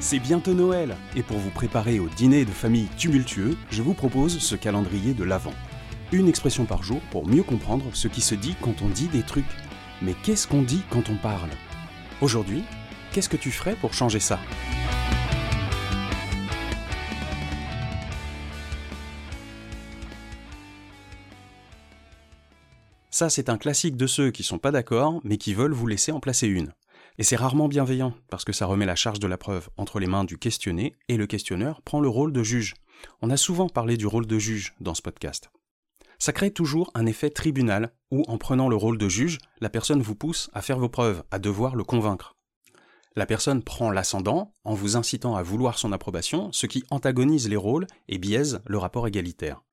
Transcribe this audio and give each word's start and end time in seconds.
C'est 0.00 0.20
bientôt 0.20 0.54
Noël, 0.54 0.96
et 1.16 1.24
pour 1.24 1.38
vous 1.38 1.50
préparer 1.50 1.98
au 1.98 2.08
dîner 2.08 2.44
de 2.44 2.50
famille 2.52 2.86
tumultueux, 2.96 3.56
je 3.70 3.82
vous 3.82 3.94
propose 3.94 4.38
ce 4.38 4.54
calendrier 4.54 5.12
de 5.12 5.24
l'Avent. 5.24 5.52
Une 6.12 6.28
expression 6.28 6.66
par 6.66 6.84
jour 6.84 7.00
pour 7.10 7.26
mieux 7.26 7.42
comprendre 7.42 7.84
ce 7.92 8.06
qui 8.06 8.20
se 8.20 8.36
dit 8.36 8.54
quand 8.62 8.80
on 8.80 8.88
dit 8.88 9.08
des 9.08 9.22
trucs. 9.22 9.44
Mais 10.00 10.14
qu'est-ce 10.22 10.46
qu'on 10.46 10.62
dit 10.62 10.82
quand 10.88 11.10
on 11.10 11.16
parle? 11.16 11.50
Aujourd'hui, 12.22 12.62
qu'est-ce 13.12 13.28
que 13.28 13.36
tu 13.36 13.50
ferais 13.50 13.74
pour 13.74 13.92
changer 13.92 14.20
ça? 14.20 14.38
Ça, 23.10 23.28
c'est 23.28 23.48
un 23.48 23.58
classique 23.58 23.96
de 23.96 24.06
ceux 24.06 24.30
qui 24.30 24.44
sont 24.44 24.58
pas 24.58 24.70
d'accord, 24.70 25.20
mais 25.24 25.38
qui 25.38 25.54
veulent 25.54 25.72
vous 25.72 25.88
laisser 25.88 26.12
en 26.12 26.20
placer 26.20 26.46
une. 26.46 26.72
Et 27.18 27.24
c'est 27.24 27.36
rarement 27.36 27.66
bienveillant, 27.66 28.14
parce 28.30 28.44
que 28.44 28.52
ça 28.52 28.66
remet 28.66 28.86
la 28.86 28.94
charge 28.94 29.18
de 29.18 29.26
la 29.26 29.36
preuve 29.36 29.68
entre 29.76 29.98
les 29.98 30.06
mains 30.06 30.22
du 30.22 30.38
questionné, 30.38 30.94
et 31.08 31.16
le 31.16 31.26
questionneur 31.26 31.82
prend 31.82 31.98
le 31.98 32.08
rôle 32.08 32.32
de 32.32 32.44
juge. 32.44 32.74
On 33.22 33.30
a 33.30 33.36
souvent 33.36 33.68
parlé 33.68 33.96
du 33.96 34.06
rôle 34.06 34.26
de 34.26 34.38
juge 34.38 34.74
dans 34.80 34.94
ce 34.94 35.02
podcast. 35.02 35.50
Ça 36.20 36.32
crée 36.32 36.52
toujours 36.52 36.92
un 36.94 37.06
effet 37.06 37.30
tribunal, 37.30 37.92
où 38.12 38.22
en 38.28 38.38
prenant 38.38 38.68
le 38.68 38.76
rôle 38.76 38.98
de 38.98 39.08
juge, 39.08 39.38
la 39.60 39.68
personne 39.68 40.00
vous 40.00 40.14
pousse 40.14 40.48
à 40.52 40.62
faire 40.62 40.78
vos 40.78 40.88
preuves, 40.88 41.24
à 41.32 41.40
devoir 41.40 41.74
le 41.74 41.82
convaincre. 41.82 42.36
La 43.16 43.26
personne 43.26 43.64
prend 43.64 43.90
l'ascendant 43.90 44.54
en 44.62 44.74
vous 44.74 44.96
incitant 44.96 45.34
à 45.34 45.42
vouloir 45.42 45.76
son 45.76 45.90
approbation, 45.90 46.52
ce 46.52 46.66
qui 46.66 46.84
antagonise 46.90 47.48
les 47.48 47.56
rôles 47.56 47.88
et 48.06 48.18
biaise 48.18 48.60
le 48.64 48.78
rapport 48.78 49.08
égalitaire. 49.08 49.64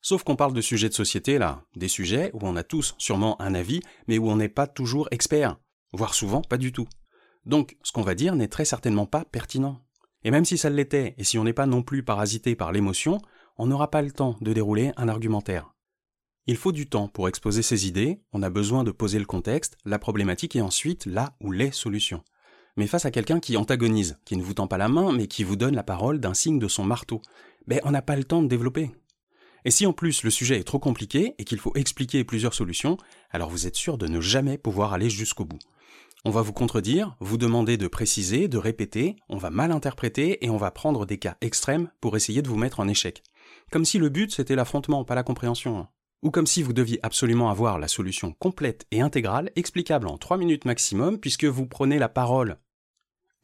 Sauf 0.00 0.24
qu'on 0.24 0.34
parle 0.34 0.54
de 0.54 0.60
sujets 0.60 0.88
de 0.88 0.94
société 0.94 1.38
là, 1.38 1.62
des 1.76 1.88
sujets 1.88 2.30
où 2.32 2.40
on 2.42 2.56
a 2.56 2.64
tous 2.64 2.96
sûrement 2.98 3.40
un 3.40 3.54
avis, 3.54 3.80
mais 4.08 4.18
où 4.18 4.28
on 4.28 4.36
n'est 4.36 4.48
pas 4.48 4.66
toujours 4.66 5.06
expert 5.12 5.56
voire 5.92 6.14
souvent 6.14 6.42
pas 6.42 6.58
du 6.58 6.72
tout. 6.72 6.88
Donc 7.46 7.76
ce 7.82 7.92
qu'on 7.92 8.02
va 8.02 8.14
dire 8.14 8.36
n'est 8.36 8.48
très 8.48 8.64
certainement 8.64 9.06
pas 9.06 9.24
pertinent. 9.24 9.80
Et 10.24 10.30
même 10.30 10.44
si 10.44 10.58
ça 10.58 10.70
l'était, 10.70 11.14
et 11.16 11.24
si 11.24 11.38
on 11.38 11.44
n'est 11.44 11.52
pas 11.52 11.66
non 11.66 11.82
plus 11.82 12.02
parasité 12.02 12.54
par 12.54 12.72
l'émotion, 12.72 13.20
on 13.56 13.66
n'aura 13.66 13.90
pas 13.90 14.02
le 14.02 14.12
temps 14.12 14.36
de 14.40 14.52
dérouler 14.52 14.92
un 14.96 15.08
argumentaire. 15.08 15.74
Il 16.46 16.56
faut 16.56 16.72
du 16.72 16.88
temps 16.88 17.08
pour 17.08 17.28
exposer 17.28 17.62
ses 17.62 17.86
idées, 17.86 18.22
on 18.32 18.42
a 18.42 18.50
besoin 18.50 18.84
de 18.84 18.90
poser 18.90 19.18
le 19.18 19.24
contexte, 19.24 19.76
la 19.84 19.98
problématique 19.98 20.56
et 20.56 20.62
ensuite 20.62 21.06
là 21.06 21.36
où 21.40 21.52
les 21.52 21.70
solutions. 21.70 22.24
Mais 22.76 22.86
face 22.86 23.04
à 23.04 23.10
quelqu'un 23.10 23.40
qui 23.40 23.56
antagonise, 23.56 24.18
qui 24.24 24.36
ne 24.36 24.42
vous 24.42 24.54
tend 24.54 24.66
pas 24.66 24.78
la 24.78 24.88
main, 24.88 25.12
mais 25.12 25.26
qui 25.26 25.44
vous 25.44 25.56
donne 25.56 25.74
la 25.74 25.82
parole 25.82 26.20
d'un 26.20 26.34
signe 26.34 26.58
de 26.58 26.68
son 26.68 26.84
marteau, 26.84 27.20
ben 27.66 27.80
on 27.84 27.90
n'a 27.90 28.02
pas 28.02 28.16
le 28.16 28.24
temps 28.24 28.42
de 28.42 28.48
développer. 28.48 28.90
Et 29.64 29.70
si 29.70 29.86
en 29.86 29.92
plus 29.92 30.22
le 30.22 30.30
sujet 30.30 30.58
est 30.58 30.64
trop 30.64 30.78
compliqué 30.78 31.34
et 31.38 31.44
qu'il 31.44 31.58
faut 31.58 31.72
expliquer 31.74 32.24
plusieurs 32.24 32.54
solutions, 32.54 32.96
alors 33.30 33.50
vous 33.50 33.66
êtes 33.66 33.76
sûr 33.76 33.98
de 33.98 34.06
ne 34.06 34.20
jamais 34.20 34.56
pouvoir 34.56 34.94
aller 34.94 35.10
jusqu'au 35.10 35.44
bout. 35.44 35.58
On 36.26 36.30
va 36.30 36.42
vous 36.42 36.52
contredire, 36.52 37.16
vous 37.20 37.38
demander 37.38 37.78
de 37.78 37.88
préciser, 37.88 38.46
de 38.46 38.58
répéter, 38.58 39.16
on 39.30 39.38
va 39.38 39.48
mal 39.48 39.72
interpréter 39.72 40.44
et 40.44 40.50
on 40.50 40.58
va 40.58 40.70
prendre 40.70 41.06
des 41.06 41.16
cas 41.16 41.38
extrêmes 41.40 41.90
pour 42.02 42.14
essayer 42.14 42.42
de 42.42 42.48
vous 42.48 42.58
mettre 42.58 42.80
en 42.80 42.88
échec. 42.88 43.22
Comme 43.72 43.86
si 43.86 43.96
le 43.96 44.10
but 44.10 44.30
c'était 44.30 44.54
l'affrontement, 44.54 45.02
pas 45.02 45.14
la 45.14 45.22
compréhension. 45.22 45.86
Ou 46.22 46.30
comme 46.30 46.46
si 46.46 46.62
vous 46.62 46.74
deviez 46.74 47.00
absolument 47.02 47.48
avoir 47.48 47.78
la 47.78 47.88
solution 47.88 48.32
complète 48.38 48.86
et 48.90 49.00
intégrale, 49.00 49.50
explicable 49.56 50.08
en 50.08 50.18
3 50.18 50.36
minutes 50.36 50.66
maximum, 50.66 51.18
puisque 51.18 51.46
vous 51.46 51.66
prenez 51.66 51.98
la 51.98 52.10
parole. 52.10 52.58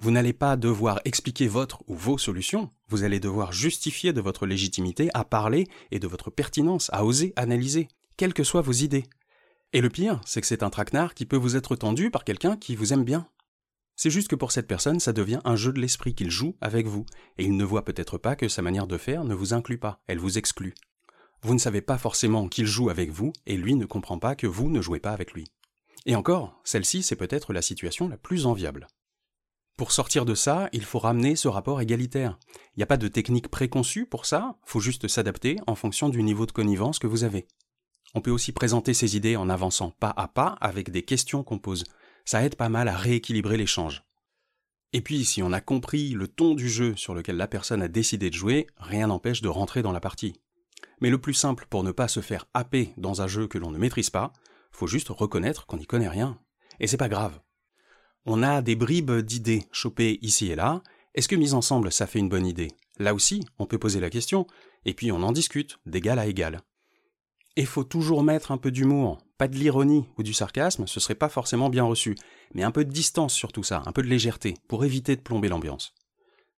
Vous 0.01 0.11
n'allez 0.11 0.35
pas 0.35 0.57
devoir 0.57 1.01
expliquer 1.07 1.49
votre 1.49 1.83
ou 1.87 1.95
vos 1.95 2.19
solutions, 2.19 2.69
vous 2.89 3.05
allez 3.05 3.21
devoir 3.21 3.53
justifier 3.53 4.13
de 4.13 4.21
votre 4.21 4.45
légitimité 4.45 5.09
à 5.15 5.25
parler 5.25 5.67
et 5.93 5.99
de 5.99 6.07
votre 6.07 6.29
pertinence 6.29 6.91
à 6.93 7.07
oser 7.07 7.33
analyser, 7.37 7.89
quelles 8.19 8.35
que 8.35 8.45
soient 8.45 8.61
vos 8.61 8.73
idées. 8.73 9.05
Et 9.73 9.81
le 9.81 9.91
pire, 9.91 10.21
c'est 10.25 10.41
que 10.41 10.47
c'est 10.47 10.63
un 10.63 10.71
traquenard 10.71 11.15
qui 11.15 11.27
peut 11.27 11.37
vous 11.37 11.57
être 11.57 11.77
tendu 11.77 12.11
par 12.11 12.25
quelqu'un 12.25 12.57
qui 12.57 12.77
vous 12.77 12.93
aime 12.93 13.05
bien. 13.05 13.29
C'est 13.97 14.11
juste 14.11 14.29
que 14.29 14.37
pour 14.37 14.53
cette 14.53 14.69
personne, 14.69 15.01
ça 15.01 15.13
devient 15.13 15.41
un 15.45 15.57
jeu 15.57 15.73
de 15.73 15.81
l'esprit 15.81 16.15
qu'il 16.15 16.31
joue 16.31 16.57
avec 16.61 16.87
vous, 16.87 17.07
et 17.39 17.45
il 17.45 17.57
ne 17.57 17.65
voit 17.65 17.85
peut-être 17.85 18.19
pas 18.19 18.37
que 18.37 18.49
sa 18.49 18.63
manière 18.63 18.87
de 18.87 18.99
faire 18.99 19.25
ne 19.25 19.35
vous 19.35 19.55
inclut 19.55 19.79
pas, 19.79 20.03
elle 20.07 20.19
vous 20.19 20.39
exclut. 20.39 20.75
Vous 21.43 21.55
ne 21.55 21.59
savez 21.59 21.81
pas 21.81 21.99
forcément 21.99 22.49
qu'il 22.49 22.67
joue 22.67 22.91
avec 22.91 23.11
vous, 23.11 23.33
et 23.47 23.57
lui 23.57 23.75
ne 23.75 23.87
comprend 23.87 24.19
pas 24.19 24.37
que 24.37 24.47
vous 24.47 24.69
ne 24.69 24.83
jouez 24.83 25.01
pas 25.01 25.13
avec 25.13 25.33
lui. 25.33 25.45
Et 26.05 26.15
encore, 26.15 26.61
celle-ci, 26.63 27.03
c'est 27.03 27.17
peut-être 27.17 27.53
la 27.53 27.63
situation 27.63 28.09
la 28.09 28.19
plus 28.19 28.47
enviable. 28.47 28.87
Pour 29.77 29.93
sortir 29.93 30.25
de 30.25 30.35
ça, 30.35 30.69
il 30.73 30.85
faut 30.85 30.99
ramener 30.99 31.37
ce 31.37 31.49
rapport 31.49 31.81
égalitaire. 31.81 32.39
Il 32.75 32.79
n'y 32.79 32.83
a 32.83 32.87
pas 32.87 32.97
de 32.97 33.09
technique 33.09 33.49
préconçue 33.49 34.07
pour 34.07 34.25
ça, 34.25 34.57
faut 34.65 34.81
juste 34.81 35.09
s'adapter 35.09 35.57
en 35.67 35.75
fonction 35.75 36.09
du 36.09 36.23
niveau 36.23 36.47
de 36.47 36.53
connivence 36.53 36.99
que 36.99 37.07
vous 37.07 37.25
avez. 37.25 37.47
On 38.17 38.23
peut 38.23 38.31
aussi 38.31 38.53
présenter 38.53 38.95
ses 38.95 39.15
idées 39.15 39.37
en 39.37 39.51
avançant 39.51 39.91
pas 39.91 40.15
à 40.17 40.27
pas 40.27 40.57
avec 40.63 40.91
des 40.91 41.03
questions 41.03 41.45
qu'on 41.45 41.59
pose. 41.59 41.85
Ça 42.25 42.43
aide 42.43 42.57
pas 42.57 42.71
mal 42.71 42.89
à 42.89 42.97
rééquilibrer 42.97 43.59
l'échange. 43.59 44.05
Et 44.95 45.03
puis, 45.03 45.27
si 45.27 45.43
on 45.43 45.53
a 45.53 45.61
compris 45.61 46.13
le 46.13 46.27
ton 46.27 46.55
du 46.55 46.71
jeu 46.71 46.97
sur 46.97 47.15
lequel 47.15 47.37
la 47.37 47.47
personne 47.47 47.83
a 47.83 47.89
décidé 47.89 48.31
de 48.31 48.35
jouer, 48.35 48.69
rien 48.79 49.09
n'empêche 49.09 49.43
de 49.43 49.49
rentrer 49.49 49.83
dans 49.83 49.93
la 49.93 50.01
partie. 50.01 50.41
Mais 51.03 51.11
le 51.11 51.21
plus 51.21 51.35
simple 51.35 51.67
pour 51.69 51.85
ne 51.85 51.93
pas 51.93 52.09
se 52.09 52.21
faire 52.21 52.47
happer 52.55 52.95
dans 52.97 53.21
un 53.21 53.27
jeu 53.27 53.49
que 53.49 53.59
l'on 53.59 53.71
ne 53.71 53.77
maîtrise 53.77 54.09
pas, 54.09 54.33
faut 54.73 54.87
juste 54.87 55.11
reconnaître 55.11 55.67
qu'on 55.67 55.77
n'y 55.77 55.87
connaît 55.87 56.09
rien. 56.09 56.41
Et 56.81 56.87
c'est 56.87 56.97
pas 56.97 57.11
grave. 57.11 57.39
On 58.25 58.43
a 58.43 58.63
des 58.63 58.77
bribes 58.77 59.13
d'idées 59.13 59.65
chopées 59.73 60.19
ici 60.23 60.51
et 60.51 60.57
là. 60.57 60.83
Est-ce 61.15 61.29
que 61.29 61.37
mise 61.37 61.53
ensemble, 61.53 61.93
ça 61.93 62.07
fait 62.07 62.19
une 62.19 62.31
bonne 62.31 62.47
idée? 62.47 62.73
Là 62.99 63.13
aussi, 63.13 63.43
on 63.59 63.67
peut 63.67 63.79
poser 63.79 64.01
la 64.01 64.09
question, 64.09 64.47
et 64.87 64.95
puis 64.95 65.13
on 65.13 65.23
en 65.23 65.33
discute, 65.33 65.79
d'égal 65.85 66.19
à 66.19 66.27
égal. 66.27 66.63
Et 67.57 67.65
faut 67.65 67.85
toujours 67.85 68.23
mettre 68.23 68.53
un 68.53 68.59
peu 68.59 68.71
d'humour, 68.71 69.19
pas 69.39 69.49
de 69.49 69.57
l'ironie 69.57 70.05
ou 70.19 70.23
du 70.23 70.35
sarcasme, 70.35 70.87
ce 70.87 71.01
serait 71.01 71.15
pas 71.15 71.31
forcément 71.31 71.71
bien 71.71 71.85
reçu, 71.85 72.15
mais 72.55 72.63
un 72.63 72.71
peu 72.71 72.85
de 72.85 72.93
distance 72.93 73.33
sur 73.33 73.51
tout 73.51 73.63
ça, 73.63 73.83
un 73.87 73.93
peu 73.93 74.03
de 74.03 74.09
légèreté, 74.09 74.55
pour 74.69 74.85
éviter 74.85 75.17
de 75.17 75.23
plomber 75.23 75.49
l'ambiance. 75.49 75.95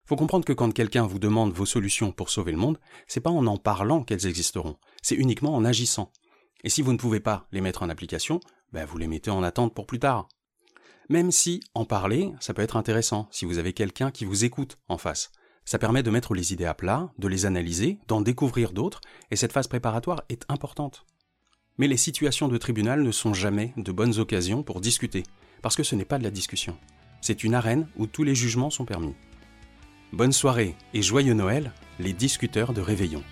Faut 0.04 0.16
comprendre 0.16 0.44
que 0.44 0.52
quand 0.52 0.72
quelqu'un 0.72 1.06
vous 1.06 1.18
demande 1.18 1.52
vos 1.52 1.66
solutions 1.66 2.10
pour 2.10 2.30
sauver 2.30 2.50
le 2.50 2.58
monde, 2.58 2.80
c'est 3.06 3.20
pas 3.20 3.30
en 3.30 3.46
en 3.46 3.58
parlant 3.58 4.02
qu'elles 4.02 4.26
existeront, 4.26 4.76
c'est 5.02 5.14
uniquement 5.14 5.54
en 5.54 5.64
agissant. 5.64 6.10
Et 6.64 6.68
si 6.68 6.82
vous 6.82 6.92
ne 6.92 6.98
pouvez 6.98 7.20
pas 7.20 7.46
les 7.52 7.60
mettre 7.60 7.82
en 7.82 7.90
application, 7.90 8.40
ben 8.72 8.84
vous 8.84 8.98
les 8.98 9.06
mettez 9.06 9.30
en 9.30 9.42
attente 9.42 9.74
pour 9.74 9.86
plus 9.86 10.00
tard. 10.00 10.28
Même 11.08 11.30
si 11.30 11.60
en 11.74 11.84
parler, 11.84 12.32
ça 12.40 12.54
peut 12.54 12.62
être 12.62 12.76
intéressant 12.76 13.28
si 13.30 13.44
vous 13.44 13.58
avez 13.58 13.72
quelqu'un 13.72 14.10
qui 14.10 14.24
vous 14.24 14.44
écoute 14.44 14.78
en 14.88 14.98
face. 14.98 15.30
Ça 15.68 15.78
permet 15.78 16.02
de 16.02 16.10
mettre 16.10 16.32
les 16.32 16.54
idées 16.54 16.64
à 16.64 16.72
plat, 16.72 17.12
de 17.18 17.28
les 17.28 17.44
analyser, 17.44 17.98
d'en 18.08 18.22
découvrir 18.22 18.72
d'autres, 18.72 19.02
et 19.30 19.36
cette 19.36 19.52
phase 19.52 19.66
préparatoire 19.66 20.22
est 20.30 20.46
importante. 20.48 21.04
Mais 21.76 21.88
les 21.88 21.98
situations 21.98 22.48
de 22.48 22.56
tribunal 22.56 23.02
ne 23.02 23.10
sont 23.10 23.34
jamais 23.34 23.74
de 23.76 23.92
bonnes 23.92 24.18
occasions 24.18 24.62
pour 24.62 24.80
discuter, 24.80 25.24
parce 25.60 25.76
que 25.76 25.82
ce 25.82 25.94
n'est 25.94 26.06
pas 26.06 26.16
de 26.16 26.24
la 26.24 26.30
discussion. 26.30 26.78
C'est 27.20 27.44
une 27.44 27.52
arène 27.52 27.86
où 27.98 28.06
tous 28.06 28.22
les 28.22 28.34
jugements 28.34 28.70
sont 28.70 28.86
permis. 28.86 29.12
Bonne 30.14 30.32
soirée 30.32 30.74
et 30.94 31.02
joyeux 31.02 31.34
Noël, 31.34 31.74
les 31.98 32.14
discuteurs 32.14 32.72
de 32.72 32.80
Réveillon. 32.80 33.22